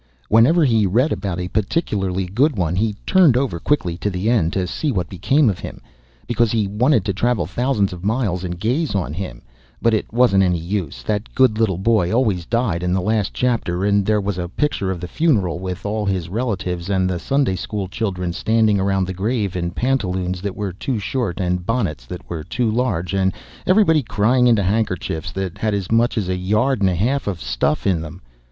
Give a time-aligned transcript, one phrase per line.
[0.29, 4.51] Whenever he read about a particularly good one he turned over quickly to the end
[4.51, 5.79] to see what became of him,
[6.25, 9.43] because he wanted to travel thousands of miles and gaze on him;
[9.79, 13.85] but it wasn't any use; that good little boy always died in the last chapter,
[13.85, 17.55] and there was a picture of the funeral, with all his relations and the Sunday
[17.55, 22.27] school children standing around the grave in pantaloons that were too short, and bonnets that
[22.27, 23.33] were too large, and
[23.67, 27.39] everybody crying into handkerchiefs that had as much as a yard and a half of
[27.39, 28.19] stuff in them.